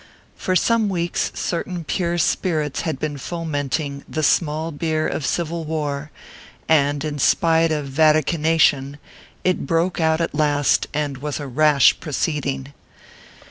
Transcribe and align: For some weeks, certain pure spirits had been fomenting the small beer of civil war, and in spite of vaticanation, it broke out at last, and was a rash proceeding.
For 0.35 0.55
some 0.55 0.89
weeks, 0.89 1.31
certain 1.35 1.83
pure 1.83 2.17
spirits 2.17 2.81
had 2.81 2.97
been 2.97 3.19
fomenting 3.19 4.03
the 4.09 4.23
small 4.23 4.71
beer 4.71 5.07
of 5.07 5.23
civil 5.27 5.63
war, 5.63 6.09
and 6.67 7.05
in 7.05 7.19
spite 7.19 7.71
of 7.71 7.85
vaticanation, 7.85 8.97
it 9.43 9.67
broke 9.67 9.99
out 10.01 10.19
at 10.19 10.33
last, 10.33 10.87
and 10.91 11.19
was 11.19 11.39
a 11.39 11.45
rash 11.45 11.99
proceeding. 11.99 12.73